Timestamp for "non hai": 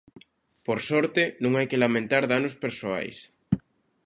1.43-1.65